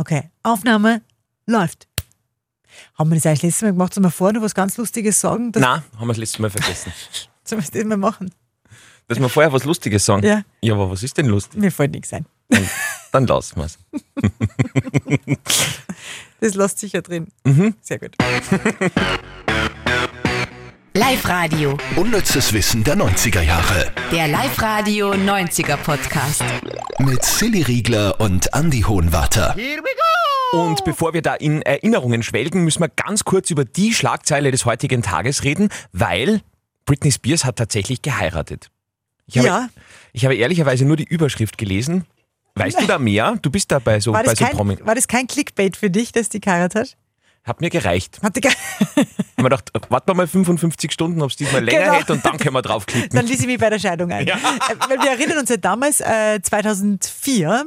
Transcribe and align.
Okay, 0.00 0.30
Aufnahme 0.42 1.02
läuft. 1.44 1.86
Haben 2.94 3.10
wir 3.10 3.16
das 3.16 3.26
eigentlich 3.26 3.42
letztes 3.42 3.60
Mal 3.60 3.72
gemacht? 3.72 3.92
Sollen 3.92 4.06
wir 4.06 4.10
vorher 4.10 4.32
noch 4.32 4.40
was 4.42 4.54
ganz 4.54 4.78
Lustiges 4.78 5.20
sagen? 5.20 5.52
Nein, 5.54 5.82
haben 5.98 6.06
wir 6.06 6.06
das 6.06 6.16
letzte 6.16 6.40
Mal 6.40 6.48
vergessen. 6.48 6.90
sollen 7.44 7.62
wir 7.62 7.70
das 7.70 7.84
mal 7.84 7.98
machen? 7.98 8.30
Dass 9.08 9.20
wir 9.20 9.28
vorher 9.28 9.52
was 9.52 9.64
Lustiges 9.64 10.06
sagen. 10.06 10.24
Ja. 10.24 10.40
Ja, 10.62 10.72
aber 10.72 10.90
was 10.90 11.02
ist 11.02 11.18
denn 11.18 11.26
lustig? 11.26 11.60
Mir 11.60 11.70
fällt 11.70 11.92
nichts 11.92 12.14
ein. 12.14 12.24
Dann, 12.48 12.66
dann 13.12 13.26
lassen 13.26 13.56
wir 13.56 13.66
es. 13.66 13.78
Das 16.40 16.54
lässt 16.54 16.78
sicher 16.78 17.02
drin. 17.02 17.26
Mhm. 17.44 17.74
Sehr 17.82 17.98
gut. 17.98 18.16
Live-Radio. 21.14 21.76
Unnützes 21.96 22.52
Wissen 22.52 22.84
der 22.84 22.94
90er 22.96 23.40
Jahre. 23.40 23.90
Der 24.12 24.28
Live-Radio 24.28 25.10
90er 25.10 25.76
Podcast. 25.78 26.40
Mit 27.00 27.24
Silly 27.24 27.62
Riegler 27.62 28.20
und 28.20 28.46
Andy 28.54 28.82
Hohenwarter. 28.82 29.56
Und 30.52 30.84
bevor 30.84 31.12
wir 31.12 31.20
da 31.20 31.34
in 31.34 31.62
Erinnerungen 31.62 32.22
schwelgen, 32.22 32.62
müssen 32.62 32.80
wir 32.84 32.90
ganz 32.90 33.24
kurz 33.24 33.50
über 33.50 33.64
die 33.64 33.92
Schlagzeile 33.92 34.52
des 34.52 34.66
heutigen 34.66 35.02
Tages 35.02 35.42
reden, 35.42 35.70
weil 35.90 36.42
Britney 36.86 37.10
Spears 37.10 37.44
hat 37.44 37.56
tatsächlich 37.56 38.02
geheiratet. 38.02 38.70
Ich 39.26 39.36
habe, 39.38 39.48
Ja. 39.48 39.68
ich 40.12 40.24
habe 40.24 40.36
ehrlicherweise 40.36 40.84
nur 40.84 40.96
die 40.96 41.08
Überschrift 41.08 41.58
gelesen. 41.58 42.04
Weißt 42.54 42.80
du 42.80 42.86
da 42.86 43.00
mehr? 43.00 43.36
Du 43.42 43.50
bist 43.50 43.72
da 43.72 43.80
bei 43.80 43.98
so, 43.98 44.12
War 44.12 44.22
bei 44.22 44.30
das, 44.30 44.38
so 44.38 44.44
kein, 44.44 44.54
Promi. 44.54 44.78
war 44.84 44.94
das 44.94 45.08
kein 45.08 45.26
Clickbait 45.26 45.76
für 45.76 45.90
dich, 45.90 46.12
dass 46.12 46.28
die 46.28 46.40
geheiratet 46.40 46.80
hat? 46.92 46.96
Hat 47.50 47.60
mir 47.60 47.68
gereicht. 47.68 48.20
Hatte 48.22 48.40
ge 48.40 48.50
Hab 48.52 49.36
mir 49.38 49.42
gedacht, 49.44 49.72
warten 49.88 50.08
wir 50.08 50.14
mal 50.14 50.26
55 50.28 50.92
Stunden, 50.92 51.20
ob 51.20 51.30
es 51.30 51.36
diesmal 51.36 51.64
länger 51.64 51.80
Genau. 51.80 51.92
hält 51.94 52.10
und 52.10 52.24
dann 52.24 52.38
können 52.38 52.54
wir 52.54 52.62
draufklicken. 52.62 53.10
Dann 53.10 53.26
ließ 53.26 53.40
ich 53.40 53.46
mich 53.46 53.58
bei 53.58 53.68
der 53.70 53.80
Scheidung 53.80 54.12
ein. 54.12 54.26
Äh, 54.28 54.32
Weil 54.88 54.98
wir 55.00 55.10
erinnern 55.10 55.38
uns 55.38 55.50
ja 55.50 55.56
damals, 55.56 56.00
äh, 56.00 56.40
2004, 56.40 57.66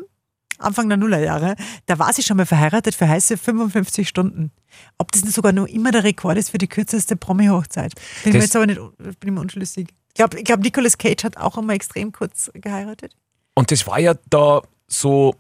Anfang 0.60 0.88
der 0.88 0.98
Nullerjahre, 0.98 1.56
da 1.88 2.00
war 2.00 2.14
sie 2.14 2.24
schon 2.24 2.38
mal 2.38 2.46
verheiratet 2.46 2.96
für 2.96 3.10
heiße 3.10 3.38
55 3.38 4.08
Stunden. 4.08 4.52
Ob 4.98 5.12
das 5.12 5.24
nicht 5.26 5.34
sogar 5.34 5.52
noch 5.52 5.66
immer 5.68 5.92
der 5.92 6.06
Rekord 6.06 6.38
ist 6.38 6.52
für 6.52 6.58
die 6.58 6.68
kürzeste 6.70 7.18
Promi-Hochzeit. 7.18 7.94
Bin 7.96 8.04
ich 8.24 8.26
mir 8.28 8.34
Das- 8.34 8.44
jetzt 8.46 8.56
aber 8.56 8.66
nicht 8.68 8.80
bin 8.98 9.16
ich 9.26 9.32
mir 9.32 9.42
unschlüssig. 9.42 9.90
Ich 10.10 10.14
glaube, 10.14 10.38
ich 10.40 10.46
glaub, 10.46 10.62
Nicolas 10.62 10.98
Cage 10.98 11.26
hat 11.26 11.36
auch 11.38 11.58
einmal 11.58 11.76
extrem 11.76 12.14
kurz 12.14 12.50
geheiratet. 12.54 13.16
Und 13.56 13.70
das 13.72 13.86
war 13.86 14.00
ja 14.00 14.14
da 14.30 14.62
so 14.88 15.36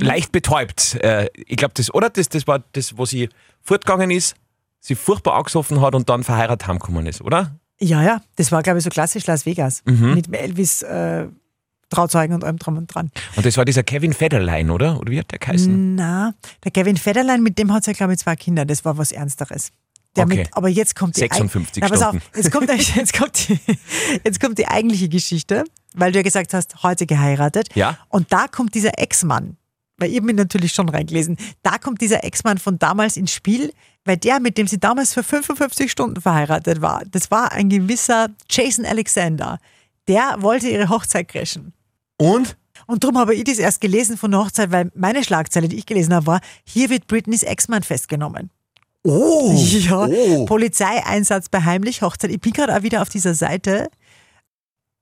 leicht 0.00 0.32
betäubt. 0.32 0.94
Äh, 0.96 1.28
ich 1.34 1.56
glaube, 1.56 1.74
das, 1.74 1.92
oder? 1.92 2.10
Das, 2.10 2.28
das 2.28 2.46
war 2.46 2.62
das, 2.72 2.96
wo 2.96 3.04
sie 3.06 3.28
fortgegangen 3.62 4.10
ist, 4.10 4.34
sie 4.80 4.94
furchtbar 4.94 5.34
angesoffen 5.36 5.80
hat 5.80 5.94
und 5.94 6.08
dann 6.08 6.24
verheiratet 6.24 6.66
heimgekommen 6.68 7.06
ist, 7.06 7.20
oder? 7.20 7.56
Ja, 7.80 8.02
ja, 8.02 8.20
das 8.36 8.52
war, 8.52 8.62
glaube 8.62 8.78
ich, 8.78 8.84
so 8.84 8.90
klassisch 8.90 9.26
Las 9.26 9.46
Vegas. 9.46 9.82
Mhm. 9.86 10.14
Mit 10.14 10.34
Elvis 10.34 10.82
äh, 10.82 11.26
Trauzeugen 11.88 12.34
und 12.34 12.44
allem 12.44 12.58
drum 12.58 12.76
und 12.76 12.86
dran. 12.94 13.10
Und 13.36 13.44
das 13.44 13.56
war 13.56 13.64
dieser 13.64 13.82
Kevin 13.82 14.12
Federline, 14.12 14.72
oder? 14.72 14.98
Oder 15.00 15.10
wie 15.10 15.18
hat 15.18 15.30
der 15.32 15.38
geheißen? 15.38 15.94
Na, 15.96 16.34
der 16.62 16.70
Kevin 16.70 16.96
Federlein, 16.96 17.42
mit 17.42 17.58
dem 17.58 17.72
hat 17.72 17.84
sie, 17.84 17.90
ja, 17.90 17.96
glaube 17.96 18.12
ich, 18.12 18.20
zwei 18.20 18.36
Kinder. 18.36 18.64
Das 18.64 18.84
war 18.84 18.96
was 18.96 19.12
Ernsteres. 19.12 19.70
Der 20.16 20.24
Okay. 20.24 20.38
mit, 20.38 20.56
aber 20.56 20.68
jetzt 20.68 20.96
kommt 20.96 21.16
die 21.16 21.20
56 21.20 21.82
Na, 21.82 21.88
pass 21.88 22.02
auf, 22.02 22.08
Stunden. 22.10 22.24
jetzt 22.36 22.50
kommt, 22.52 22.68
jetzt, 22.96 23.12
kommt 23.16 23.48
die, 23.48 23.60
jetzt 24.24 24.40
kommt 24.40 24.58
die 24.58 24.66
eigentliche 24.68 25.08
Geschichte, 25.08 25.64
weil 25.94 26.12
du 26.12 26.18
ja 26.18 26.22
gesagt 26.22 26.52
hast, 26.52 26.82
heute 26.82 27.06
geheiratet. 27.06 27.68
Ja. 27.74 27.96
Und 28.08 28.32
da 28.32 28.46
kommt 28.48 28.74
dieser 28.74 28.98
Ex-Mann, 28.98 29.56
weil 30.00 30.10
ich 30.10 30.16
hab 30.16 30.24
mich 30.24 30.36
natürlich 30.36 30.72
schon 30.72 30.88
reingelesen, 30.88 31.36
da 31.62 31.78
kommt 31.78 32.00
dieser 32.00 32.24
Ex-Mann 32.24 32.58
von 32.58 32.78
damals 32.78 33.16
ins 33.16 33.32
Spiel, 33.32 33.72
weil 34.04 34.16
der, 34.16 34.40
mit 34.40 34.58
dem 34.58 34.66
sie 34.66 34.78
damals 34.78 35.12
für 35.12 35.22
55 35.22 35.90
Stunden 35.90 36.20
verheiratet 36.20 36.80
war, 36.80 37.02
das 37.10 37.30
war 37.30 37.52
ein 37.52 37.68
gewisser 37.68 38.28
Jason 38.48 38.84
Alexander. 38.86 39.58
Der 40.08 40.36
wollte 40.38 40.68
ihre 40.68 40.88
Hochzeit 40.88 41.28
crashen. 41.28 41.72
Und? 42.16 42.56
Und 42.86 43.04
darum 43.04 43.18
habe 43.18 43.34
ich 43.34 43.44
das 43.44 43.58
erst 43.58 43.80
gelesen 43.80 44.16
von 44.16 44.30
der 44.30 44.40
Hochzeit, 44.40 44.72
weil 44.72 44.90
meine 44.94 45.22
Schlagzeile, 45.22 45.68
die 45.68 45.76
ich 45.76 45.86
gelesen 45.86 46.14
habe, 46.14 46.26
war, 46.26 46.40
hier 46.64 46.90
wird 46.90 47.06
Britneys 47.06 47.42
Ex-Mann 47.42 47.82
festgenommen. 47.82 48.50
Oh! 49.04 49.54
Ja, 49.70 50.06
oh. 50.06 50.46
Polizeieinsatz 50.46 51.48
bei 51.48 51.62
heimlich 51.62 52.02
Hochzeit. 52.02 52.30
Ich 52.30 52.40
bin 52.40 52.52
gerade 52.52 52.76
auch 52.76 52.82
wieder 52.82 53.02
auf 53.02 53.08
dieser 53.08 53.34
Seite. 53.34 53.88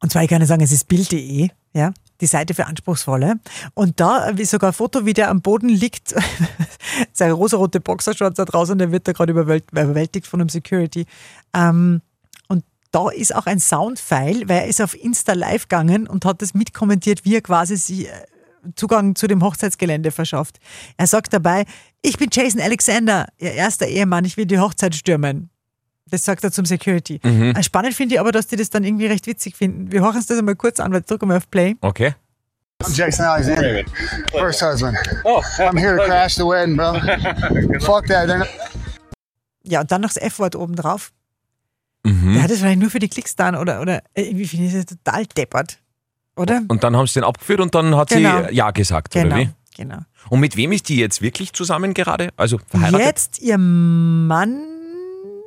Und 0.00 0.12
zwar, 0.12 0.22
ich 0.22 0.28
kann 0.28 0.40
nicht 0.40 0.48
sagen, 0.48 0.62
es 0.62 0.72
ist 0.72 0.86
Bild.de, 0.88 1.48
ja, 1.72 1.92
die 2.20 2.26
Seite 2.26 2.54
für 2.54 2.66
Anspruchsvolle. 2.66 3.38
Und 3.74 4.00
da 4.00 4.28
ist 4.28 4.50
sogar 4.50 4.70
ein 4.70 4.74
Foto, 4.74 5.06
wie 5.06 5.14
der 5.14 5.30
am 5.30 5.40
Boden 5.40 5.68
liegt, 5.68 6.14
seine 7.12 7.32
rosarote 7.32 7.80
Boxershorts 7.80 8.36
da 8.36 8.44
draußen, 8.44 8.78
der 8.78 8.92
wird 8.92 9.06
da 9.08 9.12
gerade 9.12 9.32
überwält- 9.32 9.70
überwältigt 9.70 10.26
von 10.26 10.40
einem 10.40 10.48
Security. 10.48 11.06
Ähm, 11.54 12.02
und 12.48 12.64
da 12.90 13.10
ist 13.10 13.34
auch 13.34 13.46
ein 13.46 13.60
Soundfile, 13.60 14.48
weil 14.48 14.62
er 14.62 14.66
ist 14.66 14.80
auf 14.80 14.94
Insta 14.94 15.34
live 15.34 15.68
gegangen 15.68 16.06
und 16.08 16.24
hat 16.24 16.42
das 16.42 16.54
mitkommentiert, 16.54 17.24
wie 17.24 17.36
er 17.36 17.42
quasi 17.42 17.76
sie 17.76 18.06
äh, 18.06 18.10
Zugang 18.74 19.14
zu 19.14 19.26
dem 19.26 19.42
Hochzeitsgelände 19.42 20.10
verschafft. 20.10 20.58
Er 20.96 21.06
sagt 21.06 21.32
dabei, 21.32 21.64
ich 22.02 22.18
bin 22.18 22.28
Jason 22.32 22.60
Alexander, 22.60 23.28
ihr 23.38 23.52
erster 23.52 23.86
Ehemann, 23.86 24.24
ich 24.24 24.36
will 24.36 24.46
die 24.46 24.58
Hochzeit 24.58 24.94
stürmen. 24.94 25.50
Das 26.10 26.24
sagt 26.24 26.44
er 26.44 26.52
zum 26.52 26.64
Security. 26.64 27.20
Äh, 27.22 27.62
Spannend 27.62 27.94
finde 27.94 28.14
ich 28.14 28.20
aber, 28.20 28.32
dass 28.32 28.46
die 28.46 28.56
das 28.56 28.70
dann 28.70 28.84
irgendwie 28.84 29.06
recht 29.06 29.26
witzig 29.26 29.56
finden. 29.56 29.90
Wir 29.92 30.00
hören 30.00 30.16
uns 30.16 30.26
das 30.26 30.38
einmal 30.38 30.56
kurz 30.56 30.80
an, 30.80 30.92
weil 30.92 31.02
drücken 31.02 31.28
wir 31.28 31.36
auf 31.36 31.50
Play. 31.50 31.76
Okay. 31.80 32.14
I'm 32.82 32.94
Jason 32.94 33.24
Alexander, 33.24 33.82
first 34.30 34.62
husband. 34.62 34.96
I'm 35.58 35.76
here 35.76 35.96
to 35.96 36.04
crash 36.04 36.36
the 36.36 36.42
wedding, 36.44 36.76
bro. 36.76 36.94
Fuck 37.80 38.06
that. 38.06 38.28
Not- 38.28 38.46
Ja, 39.64 39.80
und 39.80 39.90
dann 39.90 40.00
noch 40.00 40.10
das 40.12 40.16
F-Wort 40.22 40.54
oben 40.54 40.76
drauf. 40.76 41.10
Mhm. 42.04 42.34
Der 42.34 42.42
hat 42.44 42.50
das 42.52 42.58
vielleicht 42.60 42.78
nur 42.78 42.90
für 42.90 43.00
die 43.00 43.08
Klicks 43.08 43.34
dann 43.34 43.56
oder, 43.56 43.80
oder 43.80 44.02
irgendwie 44.14 44.46
finde 44.46 44.66
ich 44.66 44.72
das 44.74 44.86
total 44.86 45.26
deppert. 45.26 45.78
Oder? 46.36 46.62
Und 46.68 46.84
dann 46.84 46.96
haben 46.96 47.06
sie 47.08 47.14
den 47.14 47.24
abgeführt 47.24 47.58
und 47.60 47.74
dann 47.74 47.96
hat 47.96 48.10
Genau. 48.10 48.46
sie 48.48 48.54
Ja 48.54 48.70
gesagt, 48.70 49.12
Genau, 49.12 49.26
oder 49.34 49.36
wie? 49.44 49.50
genau. 49.76 49.98
Und 50.30 50.38
mit 50.38 50.56
wem 50.56 50.70
ist 50.70 50.88
die 50.88 50.98
jetzt 50.98 51.20
wirklich 51.20 51.52
zusammen 51.52 51.94
gerade? 51.94 52.28
Also 52.36 52.60
verheiratet? 52.68 53.04
Jetzt 53.06 53.38
ihr 53.40 53.58
Mann, 53.58 54.62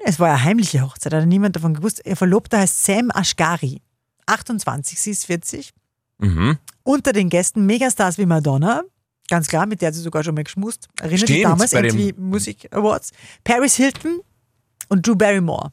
es 0.06 0.20
war 0.20 0.30
ja 0.30 0.44
heimliche 0.44 0.82
Hochzeit, 0.82 1.14
hat 1.14 1.26
niemand 1.26 1.56
davon 1.56 1.74
gewusst. 1.74 2.02
Ihr 2.06 2.16
Verlobter 2.16 2.60
heißt 2.60 2.86
Sam 2.86 3.10
Ashgari. 3.14 3.82
28, 4.26 5.00
sie 5.00 5.12
ist 5.12 5.26
40. 5.26 5.72
Mhm. 6.20 6.58
Unter 6.84 7.14
den 7.14 7.30
Gästen 7.30 7.66
Megastars 7.66 8.18
wie 8.18 8.26
Madonna. 8.26 8.82
Ganz 9.30 9.48
klar, 9.48 9.66
mit 9.66 9.82
der 9.82 9.88
hat 9.88 9.96
sie 9.96 10.02
sogar 10.02 10.24
schon 10.24 10.36
mal 10.36 10.44
geschmust. 10.44 10.88
Erinnert 11.00 11.30
dich 11.30 11.38
Stimmt, 11.38 11.46
damals 11.46 11.74
MTV 11.74 12.18
Music 12.20 12.68
Awards. 12.74 13.12
Paris 13.44 13.76
Hilton 13.76 14.20
und 14.90 15.06
Drew 15.08 15.16
Barrymore. 15.16 15.72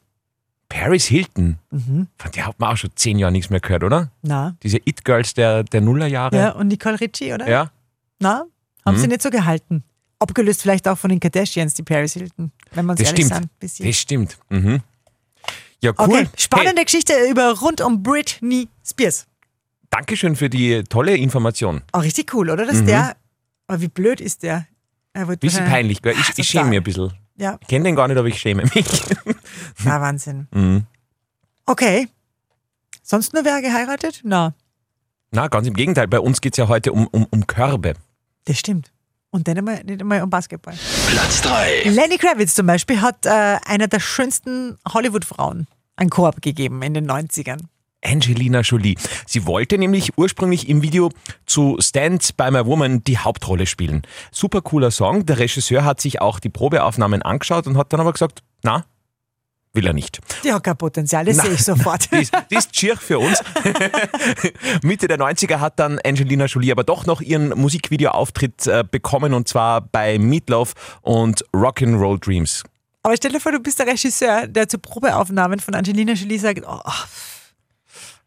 Paris 0.69 1.05
Hilton. 1.05 1.57
Mhm. 1.71 2.07
Von 2.17 2.31
der 2.31 2.45
hat 2.45 2.59
man 2.59 2.71
auch 2.71 2.77
schon 2.77 2.91
zehn 2.95 3.17
Jahre 3.19 3.31
nichts 3.31 3.49
mehr 3.49 3.59
gehört, 3.59 3.83
oder? 3.83 4.11
Na. 4.21 4.55
Diese 4.63 4.77
It-Girls 4.77 5.33
der, 5.33 5.63
der 5.63 5.81
Nullerjahre. 5.81 6.35
Ja, 6.37 6.51
und 6.51 6.67
Nicole 6.67 6.99
Richie, 7.01 7.33
oder? 7.33 7.49
Ja. 7.49 7.71
Na, 8.19 8.43
haben 8.85 8.95
Mhm. 8.95 8.99
sie 9.01 9.07
nicht 9.07 9.21
so 9.23 9.29
gehalten. 9.29 9.83
Abgelöst 10.19 10.61
vielleicht 10.61 10.87
auch 10.87 10.97
von 10.97 11.09
den 11.09 11.19
Kardashians, 11.19 11.73
die 11.73 11.83
Paris 11.83 12.13
Hilton, 12.13 12.51
wenn 12.71 12.85
man 12.85 12.95
Das 12.97 13.07
ehrlich 13.07 13.25
stimmt. 13.25 13.59
Bisschen. 13.59 13.85
Das 13.87 13.95
stimmt. 13.95 14.37
Mhm. 14.49 14.81
Ja, 15.81 15.91
cool. 15.97 16.05
Okay, 16.09 16.29
spannende 16.37 16.83
Geschichte 16.83 17.13
über 17.29 17.57
rund 17.59 17.79
um 17.81 18.03
Britney 18.03 18.67
Spears. 18.85 19.21
Hey, 19.21 19.25
Dankeschön 19.91 20.35
für 20.35 20.49
die 20.49 20.83
tolle 20.83 21.15
Information. 21.15 21.81
Auch 21.93 22.03
richtig 22.03 22.33
cool, 22.33 22.49
oder? 22.49 22.65
Dass 22.65 22.83
der, 22.83 23.15
aber 23.67 23.81
wie 23.81 23.87
blöd 23.87 24.19
ist 24.21 24.43
der? 24.43 24.67
Er 25.13 25.27
wird 25.27 25.41
Mhm. 25.41 25.47
Bisschen 25.47 25.65
peinlich, 25.65 26.01
gell? 26.01 26.13
Ich, 26.19 26.37
ich 26.37 26.47
schäme 26.47 26.69
mich 26.69 26.77
ein 26.79 26.83
bisschen. 26.83 27.13
Ja, 27.37 27.57
Ich 27.61 27.67
kenne 27.67 27.85
den 27.85 27.95
gar 27.95 28.07
nicht, 28.09 28.17
aber 28.17 28.27
ich 28.27 28.39
schäme 28.39 28.63
mich. 28.63 28.85
war 29.79 30.01
Wahnsinn. 30.01 30.47
Mhm. 30.51 30.83
Okay. 31.65 32.09
Sonst 33.01 33.33
nur 33.33 33.45
wer 33.45 33.61
geheiratet? 33.61 34.19
Na, 34.23 34.53
Na, 35.31 35.47
ganz 35.47 35.65
im 35.67 35.73
Gegenteil. 35.73 36.07
Bei 36.07 36.19
uns 36.19 36.41
geht 36.41 36.53
es 36.53 36.57
ja 36.57 36.67
heute 36.67 36.91
um, 36.91 37.07
um, 37.07 37.25
um 37.31 37.47
Körbe. 37.47 37.93
das 38.45 38.59
stimmt. 38.59 38.91
Und 39.31 39.47
dann 39.47 39.57
einmal, 39.59 39.83
nicht 39.83 40.01
einmal 40.01 40.23
um 40.23 40.29
Basketball. 40.29 40.73
Platz 41.07 41.41
3. 41.41 41.83
Lenny 41.89 42.17
Kravitz 42.17 42.55
zum 42.55 42.65
Beispiel 42.65 43.01
hat 43.01 43.25
äh, 43.25 43.57
einer 43.65 43.87
der 43.87 43.99
schönsten 43.99 44.77
Hollywood-Frauen 44.91 45.67
einen 45.95 46.09
Korb 46.09 46.41
gegeben 46.41 46.81
in 46.81 46.93
den 46.93 47.09
90ern. 47.09 47.59
Angelina 48.03 48.61
Jolie. 48.61 48.95
Sie 49.27 49.45
wollte 49.45 49.77
nämlich 49.77 50.17
ursprünglich 50.17 50.69
im 50.69 50.81
Video 50.81 51.11
zu 51.45 51.77
Stand 51.79 52.37
by 52.37 52.49
My 52.49 52.65
Woman 52.65 53.03
die 53.03 53.17
Hauptrolle 53.17 53.65
spielen. 53.65 54.03
Super 54.31 54.61
cooler 54.61 54.89
Song. 54.89 55.25
Der 55.25 55.37
Regisseur 55.37 55.83
hat 55.83 55.99
sich 55.99 56.21
auch 56.21 56.39
die 56.39 56.49
Probeaufnahmen 56.49 57.21
angeschaut 57.21 57.67
und 57.67 57.77
hat 57.77 57.91
dann 57.91 57.99
aber 57.99 58.13
gesagt, 58.13 58.41
na, 58.63 58.85
will 59.73 59.85
er 59.85 59.93
nicht. 59.93 60.19
Die 60.43 60.51
hat 60.51 60.63
kein 60.63 60.77
Potenzial, 60.77 61.25
das 61.25 61.37
sehe 61.37 61.51
ich 61.53 61.63
sofort. 61.63 62.11
Die 62.11 62.17
ist, 62.17 62.33
die 62.49 62.55
ist 62.55 62.75
schier 62.75 62.97
für 62.97 63.19
uns. 63.19 63.39
Mitte 64.83 65.07
der 65.07 65.19
90er 65.19 65.59
hat 65.59 65.79
dann 65.79 65.99
Angelina 65.99 66.45
Jolie 66.45 66.71
aber 66.71 66.83
doch 66.83 67.05
noch 67.05 67.21
ihren 67.21 67.49
Musikvideoauftritt 67.49 68.67
äh, 68.67 68.83
bekommen 68.89 69.33
und 69.33 69.47
zwar 69.47 69.81
bei 69.81 70.17
Meatloaf 70.17 70.73
und 71.01 71.45
Rock'n'Roll 71.53 72.19
Dreams. 72.19 72.63
Aber 73.03 73.15
stell 73.15 73.31
dir 73.31 73.39
vor, 73.39 73.51
du 73.51 73.59
bist 73.59 73.79
der 73.79 73.87
Regisseur, 73.87 74.47
der 74.47 74.67
zu 74.67 74.79
Probeaufnahmen 74.79 75.59
von 75.59 75.73
Angelina 75.75 76.13
Jolie 76.13 76.39
sagt, 76.39 76.63
oh, 76.67 76.81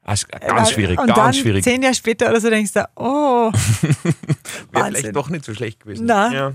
Also, 0.02 0.26
ganz 0.28 0.70
schwierig, 0.70 0.98
und 0.98 1.08
ganz 1.08 1.18
dann 1.18 1.34
schwierig. 1.34 1.64
zehn 1.64 1.82
Jahre 1.82 1.94
später 1.94 2.30
oder 2.30 2.40
so 2.40 2.48
denkst 2.50 2.72
du, 2.72 2.88
oh, 2.96 3.52
Wäre 4.72 4.86
vielleicht 4.86 5.14
doch 5.16 5.28
nicht 5.28 5.44
so 5.44 5.54
schlecht 5.54 5.80
gewesen. 5.80 6.06
Na. 6.06 6.32
Ja. 6.32 6.52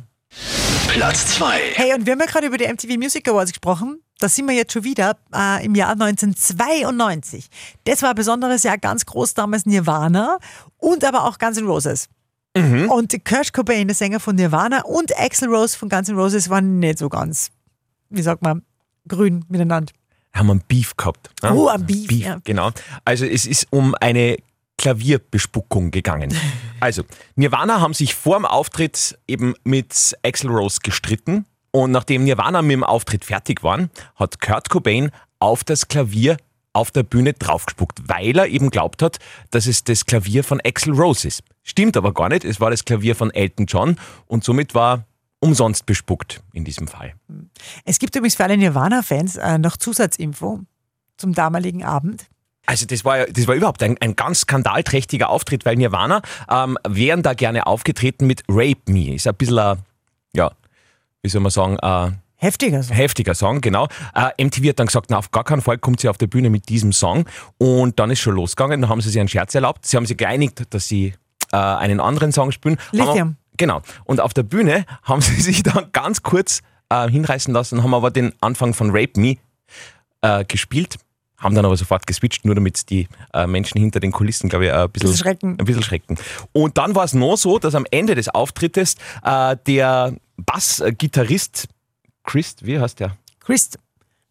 Platz 0.87 1.35
2. 1.35 1.59
Hey, 1.75 1.93
und 1.93 2.05
wir 2.05 2.13
haben 2.13 2.19
ja 2.19 2.25
gerade 2.25 2.47
über 2.47 2.57
die 2.57 2.67
MTV 2.67 2.97
Music 2.97 3.27
Awards 3.29 3.51
gesprochen. 3.51 3.99
Da 4.19 4.29
sind 4.29 4.47
wir 4.47 4.55
jetzt 4.55 4.73
schon 4.73 4.83
wieder 4.83 5.17
äh, 5.33 5.63
im 5.65 5.75
Jahr 5.75 5.91
1992. 5.91 7.47
Das 7.83 8.01
war 8.01 8.09
ein 8.09 8.15
besonderes 8.15 8.63
Jahr, 8.63 8.77
ganz 8.77 9.05
groß 9.05 9.33
damals 9.35 9.65
Nirvana 9.65 10.39
und 10.77 11.03
aber 11.03 11.25
auch 11.25 11.37
Guns 11.37 11.57
N' 11.57 11.67
Roses. 11.67 12.09
Und 12.89 13.23
Kurt 13.23 13.53
Cobain, 13.53 13.87
der 13.87 13.93
Sänger 13.93 14.19
von 14.19 14.35
Nirvana, 14.35 14.81
und 14.83 15.15
Axl 15.15 15.45
Rose 15.45 15.77
von 15.77 15.89
Guns 15.89 16.09
N' 16.09 16.15
Roses 16.17 16.49
waren 16.49 16.79
nicht 16.79 16.97
so 16.97 17.07
ganz, 17.07 17.51
wie 18.09 18.23
sagt 18.23 18.41
man, 18.41 18.63
grün 19.07 19.45
miteinander. 19.47 19.93
Haben 20.33 20.49
einen 20.49 20.63
Beef 20.67 20.97
gehabt. 20.97 21.29
ne? 21.43 21.53
Oh, 21.53 21.67
ein 21.67 21.85
Beef, 21.85 22.11
ja. 22.11 22.39
Genau. 22.43 22.71
Also 23.05 23.25
es 23.25 23.45
ist 23.45 23.67
um 23.69 23.93
eine 24.01 24.37
Klavierbespuckung 24.77 25.91
gegangen. 25.91 26.33
Also, 26.79 27.01
Nirvana 27.35 27.81
haben 27.81 27.95
sich 27.95 28.13
vor 28.13 28.37
dem 28.37 28.45
Auftritt 28.45 29.17
eben 29.27 29.55
mit 29.63 30.15
Axl 30.23 30.47
Rose 30.47 30.77
gestritten 30.83 31.45
und 31.71 31.91
nachdem 31.91 32.23
Nirvana 32.23 32.61
mit 32.61 32.73
dem 32.73 32.83
Auftritt 32.83 33.25
fertig 33.25 33.63
waren, 33.63 33.89
hat 34.15 34.41
Kurt 34.41 34.69
Cobain 34.69 35.11
auf 35.39 35.63
das 35.63 35.87
Klavier 35.87 36.37
auf 36.73 36.91
der 36.91 37.03
Bühne 37.03 37.33
draufgespuckt, 37.33 38.07
weil 38.07 38.37
er 38.37 38.47
eben 38.47 38.69
glaubt 38.69 39.01
hat, 39.01 39.17
dass 39.49 39.65
es 39.65 39.83
das 39.83 40.05
Klavier 40.05 40.43
von 40.43 40.61
Axl 40.63 40.91
Rose 40.91 41.27
ist. 41.27 41.41
Stimmt 41.63 41.97
aber 41.97 42.13
gar 42.13 42.29
nicht, 42.29 42.45
es 42.45 42.59
war 42.59 42.69
das 42.69 42.85
Klavier 42.85 43.15
von 43.15 43.31
Elton 43.31 43.65
John 43.65 43.97
und 44.27 44.43
somit 44.43 44.75
war 44.75 45.05
umsonst 45.39 45.85
bespuckt 45.85 46.41
in 46.53 46.65
diesem 46.65 46.87
Fall. 46.87 47.13
Es 47.83 47.99
gibt 47.99 48.15
übrigens 48.15 48.35
für 48.35 48.43
alle 48.43 48.57
Nirvana-Fans 48.57 49.37
äh, 49.37 49.57
noch 49.57 49.77
Zusatzinfo 49.77 50.61
zum 51.17 51.33
damaligen 51.33 51.83
Abend. 51.83 52.27
Also 52.67 52.85
das 52.85 53.05
war 53.05 53.19
ja, 53.19 53.25
das 53.25 53.47
war 53.47 53.55
überhaupt 53.55 53.81
ein, 53.81 53.97
ein 53.99 54.15
ganz 54.15 54.41
skandalträchtiger 54.41 55.29
Auftritt, 55.29 55.65
weil 55.65 55.77
Nirvana 55.77 56.21
ähm, 56.49 56.77
wären 56.87 57.23
da 57.23 57.33
gerne 57.33 57.65
aufgetreten 57.65 58.27
mit 58.27 58.43
Rape 58.49 58.91
Me. 58.91 59.15
Ist 59.15 59.27
ein 59.27 59.35
bisschen 59.35 59.57
ein, 59.57 59.79
ja, 60.33 60.51
wie 61.21 61.29
soll 61.29 61.41
man 61.41 61.51
sagen, 61.51 61.79
ein 61.79 62.21
Heftiger 62.39 62.83
so. 62.83 62.93
heftiger 62.93 63.33
Song, 63.33 63.61
genau. 63.61 63.87
Äh, 64.13 64.43
MTV 64.43 64.69
hat 64.69 64.79
dann 64.79 64.87
gesagt, 64.87 65.07
na, 65.09 65.17
auf 65.17 65.31
gar 65.31 65.43
keinen 65.43 65.61
Fall 65.61 65.79
kommt 65.79 66.01
sie 66.01 66.07
auf 66.07 66.19
der 66.19 66.27
Bühne 66.27 66.51
mit 66.51 66.69
diesem 66.69 66.93
Song. 66.93 67.25
Und 67.57 67.99
dann 67.99 68.11
ist 68.11 68.19
schon 68.19 68.35
losgegangen, 68.35 68.79
dann 68.81 68.89
haben 68.91 69.01
sie 69.01 69.09
sich 69.09 69.19
einen 69.19 69.27
Scherz 69.27 69.55
erlaubt. 69.55 69.87
Sie 69.87 69.97
haben 69.97 70.05
sich 70.05 70.17
geeinigt, 70.17 70.61
dass 70.69 70.87
sie 70.87 71.13
äh, 71.51 71.57
einen 71.57 71.99
anderen 71.99 72.31
Song 72.31 72.51
spielen. 72.51 72.77
Lithium. 72.91 73.37
Genau. 73.57 73.81
Und 74.05 74.21
auf 74.21 74.35
der 74.35 74.43
Bühne 74.43 74.85
haben 75.01 75.21
sie 75.23 75.41
sich 75.41 75.63
dann 75.63 75.91
ganz 75.91 76.21
kurz 76.21 76.61
äh, 76.89 77.09
hinreißen 77.09 77.51
lassen, 77.53 77.81
haben 77.83 77.95
aber 77.95 78.11
den 78.11 78.33
Anfang 78.39 78.75
von 78.75 78.91
Rape 78.91 79.19
Me 79.19 79.37
äh, 80.21 80.45
gespielt, 80.45 80.97
haben 81.39 81.55
dann 81.55 81.65
aber 81.65 81.75
sofort 81.75 82.05
geswitcht, 82.05 82.45
nur 82.45 82.53
damit 82.53 82.89
die 82.91 83.07
äh, 83.33 83.47
Menschen 83.47 83.81
hinter 83.81 83.99
den 83.99 84.11
Kulissen, 84.11 84.47
glaube 84.47 84.65
ich, 84.65 84.71
äh, 84.71 84.75
ein 84.75 84.91
bisschen, 84.91 85.09
Bisschen 85.09 85.23
schrecken. 85.23 85.59
Ein 85.59 85.65
bisschen 85.65 85.83
schrecken. 85.83 86.17
Und 86.53 86.77
dann 86.77 86.93
war 86.93 87.03
es 87.03 87.13
noch 87.13 87.35
so, 87.35 87.57
dass 87.57 87.73
am 87.73 87.85
Ende 87.89 88.13
des 88.13 88.29
Auftrittes 88.29 88.95
äh, 89.23 89.57
der 89.65 90.13
Bassgitarrist 90.37 91.67
Christ, 92.23 92.65
wie 92.65 92.79
heißt 92.79 92.99
der? 92.99 93.17
Christ. 93.39 93.77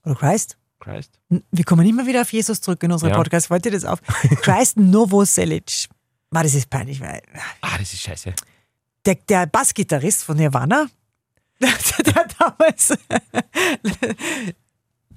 Oder 0.05 0.15
Christ? 0.15 0.57
Christ? 0.81 1.19
Wir 1.51 1.65
kommen 1.65 1.87
immer 1.87 2.07
wieder 2.07 2.23
auf 2.23 2.33
Jesus 2.33 2.61
zurück 2.61 2.83
in 2.83 2.93
unserem 2.93 3.11
Ja. 3.13 3.17
Podcast. 3.17 3.51
Wollt 3.51 3.65
ihr 3.67 3.73
das 3.73 3.85
auf? 3.85 4.01
Christ 4.43 4.77
Novoselic. 4.77 5.89
War 6.31 6.43
das 6.43 6.55
ist 6.55 6.69
peinlich, 6.71 7.01
weil 7.01 7.23
Ah, 7.63 7.79
das 7.79 7.93
ist 7.93 8.03
scheiße. 8.03 8.35
der, 9.07 9.15
der 9.29 9.47
Bassgitarrist 9.47 10.25
von 10.25 10.37
Nirvana, 10.37 10.87
der, 11.61 11.71
der 12.05 12.27
damals, 12.39 12.91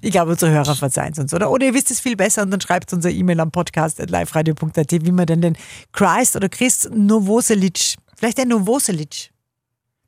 ich 0.00 0.10
glaube, 0.10 0.32
unsere 0.32 0.50
Hörer 0.52 0.74
verzeihen 0.74 1.12
es 1.12 1.18
uns, 1.18 1.34
oder? 1.34 1.50
Oder 1.50 1.66
ihr 1.66 1.74
wisst 1.74 1.90
es 1.90 2.00
viel 2.00 2.16
besser 2.16 2.42
und 2.42 2.50
dann 2.50 2.60
schreibt 2.60 2.92
unser 2.92 3.10
E-Mail 3.10 3.40
am 3.40 3.50
Podcast 3.50 4.00
at 4.00 4.10
liveradio.at, 4.10 4.92
wie 4.92 5.12
man 5.12 5.26
denn 5.26 5.42
den 5.42 5.56
Christ 5.92 6.36
oder 6.36 6.48
Christ 6.48 6.90
Novoselic, 6.94 7.96
vielleicht 8.16 8.38
der 8.38 8.46
Novoselic, 8.46 9.30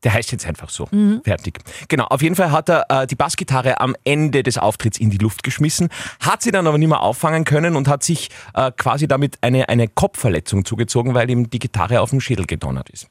Der 0.05 0.13
heißt 0.15 0.33
jetzt 0.33 0.47
einfach 0.47 0.69
so. 0.69 0.89
Fertig. 1.25 1.61
Genau, 1.89 2.05
auf 2.07 2.23
jeden 2.23 2.35
Fall 2.35 2.51
hat 2.51 2.69
er 2.69 2.87
äh, 2.89 3.07
die 3.07 3.15
Bassgitarre 3.15 3.81
am 3.81 3.95
Ende 4.05 4.43
des 4.43 4.59
Auftritts 4.59 4.99
in 4.99 5.11
die 5.11 5.19
Luft 5.19 5.43
geschmissen, 5.45 5.91
hat 6.21 6.43
sie 6.43 6.51
dann 6.51 6.67
aber 6.67 6.77
nicht 6.79 6.89
mehr 6.89 7.01
auffangen 7.01 7.45
können 7.45 7.77
und 7.77 7.87
hat 7.87 8.03
sich 8.03 8.29
äh, 8.55 8.73
quasi 8.73 9.07
damit 9.07 9.39
eine, 9.43 9.69
eine 9.69 9.87
Kopfverletzung 9.89 10.65
zugezogen, 10.65 11.15
weil 11.15 11.31
ihm 11.31 11.49
die 11.51 11.59
Gitarre 11.61 12.01
auf 12.01 12.11
den 12.11 12.21
Schädel 12.21 12.47
gedonnert 12.47 12.91
ist. 12.91 13.07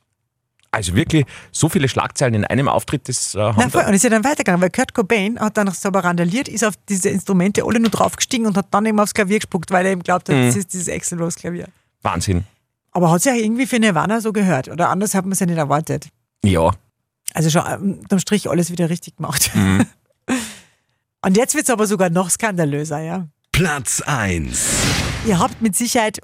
Also 0.74 0.96
wirklich 0.96 1.26
so 1.52 1.68
viele 1.68 1.90
Schlagzeilen 1.90 2.34
in 2.34 2.46
einem 2.46 2.70
Auftritt, 2.70 3.10
das 3.10 3.36
äh, 3.36 3.40
haben 3.40 3.56
Na, 3.58 3.70
voll. 3.70 3.84
und 3.88 3.94
ist 3.94 4.04
ja 4.04 4.10
dann 4.10 4.24
weitergegangen, 4.24 4.62
weil 4.62 4.70
Kurt 4.70 4.94
Cobain 4.94 5.38
hat 5.40 5.58
dann 5.58 5.70
so 5.72 5.90
aber 5.90 6.04
randaliert, 6.04 6.48
ist 6.48 6.64
auf 6.64 6.76
diese 6.88 7.10
Instrumente 7.10 7.64
alle 7.66 7.80
nur 7.82 7.90
draufgestiegen 7.90 8.48
und 8.48 8.56
hat 8.56 8.68
dann 8.72 8.86
eben 8.86 8.98
aufs 9.00 9.14
Klavier 9.14 9.40
gespuckt, 9.40 9.72
weil 9.72 9.86
er 9.86 9.92
eben 9.92 10.04
glaubt 10.04 10.30
hat, 10.30 10.36
Mhm. 10.36 10.46
das 10.48 10.56
ist 10.56 10.72
dieses 10.74 10.88
Axl 10.90 11.18
Klavier. 11.36 11.68
Wahnsinn. 12.02 12.46
Aber 12.94 13.12
hat 13.12 13.18
es 13.20 13.26
ja 13.26 13.34
irgendwie 13.34 13.66
für 13.66 13.80
Nirvana 13.80 14.22
so 14.22 14.32
gehört, 14.32 14.70
oder 14.70 14.90
anders 14.90 15.14
hat 15.14 15.26
man 15.26 15.34
es 15.34 15.40
ja 15.42 15.46
nicht 15.46 15.58
erwartet. 15.58 16.08
Ja, 16.44 16.72
Also 17.34 17.50
schon 17.50 17.64
ähm, 17.68 18.00
unterm 18.02 18.20
Strich 18.20 18.50
alles 18.50 18.72
wieder 18.72 18.90
richtig 18.90 19.18
gemacht. 19.18 19.52
Mhm. 19.54 19.86
Und 21.24 21.38
jetzt 21.38 21.54
wird 21.54 21.66
es 21.66 21.70
aber 21.70 21.86
sogar 21.86 22.10
noch 22.10 22.30
skandalöser, 22.30 23.00
ja. 23.00 23.28
Platz 23.52 24.02
1. 24.02 24.70
Ihr 25.28 25.38
habt 25.38 25.62
mit 25.62 25.76
Sicherheit 25.76 26.20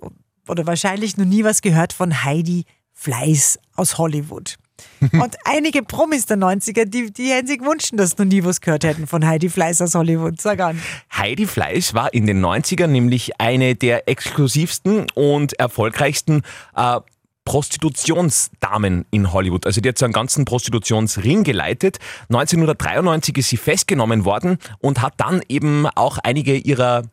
oder 0.48 0.66
wahrscheinlich 0.66 1.18
noch 1.18 1.26
nie 1.26 1.44
was 1.44 1.62
gehört 1.62 1.94
von 1.94 2.24
Heidi 2.24 2.66
Fleiß 2.94 3.60
aus 3.76 4.00
Hollywood. 4.00 4.58
Und 5.12 5.36
einige 5.46 5.84
Promis 5.84 6.26
der 6.26 6.38
90er, 6.38 6.86
die, 6.86 7.12
die 7.12 7.30
hätten 7.30 7.48
sich 7.48 7.60
gewünscht, 7.60 7.92
dass 7.94 8.12
sie 8.12 8.16
noch 8.20 8.26
nie 8.26 8.44
was 8.44 8.62
gehört 8.62 8.84
hätten 8.84 9.06
von 9.08 9.26
Heidi 9.26 9.50
Fleiß 9.50 9.82
aus 9.82 9.94
Hollywood. 9.96 10.42
Sag 10.42 10.60
an. 10.60 10.82
Heidi 11.16 11.46
Fleisch 11.46 11.94
war 11.94 12.14
in 12.14 12.26
den 12.26 12.44
90ern 12.44 12.88
nämlich 12.88 13.40
eine 13.40 13.76
der 13.76 14.08
exklusivsten 14.08 15.08
und 15.14 15.54
erfolgreichsten 15.60 16.42
äh, 16.76 17.00
Prostitutionsdamen 17.48 19.06
in 19.10 19.32
Hollywood. 19.32 19.66
Also 19.66 19.80
die 19.80 19.88
hat 19.88 19.98
so 19.98 20.04
einen 20.04 20.14
ganzen 20.14 20.44
Prostitutionsring 20.44 21.46
geleitet. 21.46 21.98
1993 22.24 23.38
ist 23.38 23.48
sie 23.48 23.56
festgenommen 23.56 24.26
worden 24.26 24.58
und 24.80 25.02
hat 25.02 25.14
dann 25.16 25.42
eben 25.48 25.88
auch 25.96 26.18
einige 26.18 26.58
ihrer 26.58 27.04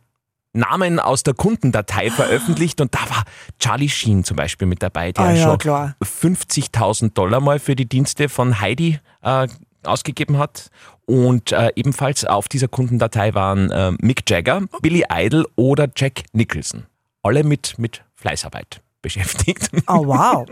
Namen 0.52 0.98
aus 0.98 1.22
der 1.22 1.34
Kundendatei 1.34 2.10
veröffentlicht 2.10 2.80
und 2.80 2.92
da 2.96 3.08
war 3.10 3.22
Charlie 3.60 3.88
Sheen 3.88 4.24
zum 4.24 4.36
Beispiel 4.36 4.66
mit 4.66 4.82
dabei, 4.82 5.12
der 5.12 5.24
Ah 5.24 5.32
ja, 5.32 5.44
schon 5.44 5.58
klar. 5.58 5.96
50.000 6.02 7.12
Dollar 7.14 7.40
mal 7.40 7.60
für 7.60 7.76
die 7.76 7.88
Dienste 7.88 8.28
von 8.28 8.60
Heidi 8.60 8.98
äh, 9.22 9.46
ausgegeben 9.84 10.38
hat. 10.38 10.70
Und 11.06 11.52
äh, 11.52 11.70
ebenfalls 11.76 12.24
auf 12.24 12.48
dieser 12.48 12.66
Kundendatei 12.66 13.34
waren 13.34 13.70
äh, 13.70 13.92
Mick 14.00 14.28
Jagger, 14.28 14.62
Billy 14.82 15.04
Idol 15.12 15.46
oder 15.54 15.88
Jack 15.94 16.24
Nicholson. 16.32 16.86
Alle 17.22 17.44
mit, 17.44 17.78
mit 17.78 18.02
Fleißarbeit 18.16 18.83
beschäftigt. 19.04 19.70
Oh, 19.86 20.06
wow. 20.06 20.46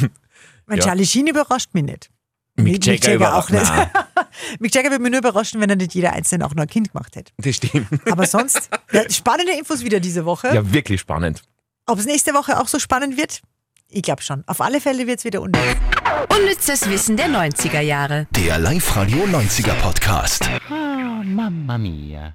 Mein 0.66 0.78
Ja. 0.78 0.84
Charlie 0.84 1.06
Sheen 1.06 1.26
überrascht 1.26 1.70
mich 1.74 1.84
nicht. 1.84 2.10
Mick 2.58 2.84
Jagger, 2.86 3.36
auch 3.36 3.48
überrascht- 3.48 3.50
nicht. 3.52 3.70
Nein, 3.94 4.04
Mick 4.60 4.74
Jagger 4.74 4.90
würde 4.90 5.02
mich 5.02 5.10
nur 5.10 5.18
überraschen, 5.20 5.60
wenn 5.60 5.68
er 5.70 5.76
nicht 5.76 5.94
jeder 5.94 6.12
Einzelne 6.12 6.46
auch 6.46 6.54
nur 6.54 6.62
ein 6.62 6.68
Kind 6.68 6.92
gemacht 6.92 7.14
hätte. 7.16 7.32
das 7.38 7.56
stimmt. 7.56 7.86
Aber 8.10 8.26
sonst, 8.26 8.70
ja, 8.92 9.08
spannende 9.10 9.52
Infos 9.52 9.82
wieder 9.84 10.00
diese 10.00 10.24
Woche. 10.24 10.54
Ja, 10.54 10.72
wirklich 10.72 11.00
spannend. 11.00 11.42
Ob 11.86 11.98
es 11.98 12.06
nächste 12.06 12.32
Woche 12.34 12.58
auch 12.60 12.68
so 12.68 12.78
spannend 12.78 13.16
wird? 13.16 13.42
Ich 13.88 14.02
glaube 14.02 14.22
schon. 14.22 14.42
Auf 14.46 14.60
alle 14.60 14.80
Fälle 14.80 15.06
wird 15.06 15.18
es 15.20 15.24
wieder 15.24 15.40
unnütz. 15.42 15.60
Unnützes 16.36 16.88
Wissen 16.90 17.16
der 17.16 17.28
90er 17.28 17.80
Jahre. 17.80 18.26
Der 18.32 18.58
Live-Radio 18.58 19.24
90er 19.24 19.74
Podcast. 19.74 20.48
Mamma 20.68 21.78
mia. 21.78 22.34